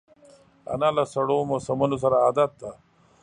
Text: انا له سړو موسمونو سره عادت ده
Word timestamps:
انا 0.73 0.87
له 0.97 1.03
سړو 1.13 1.37
موسمونو 1.51 1.95
سره 2.03 2.15
عادت 2.25 2.51
ده 2.61 2.71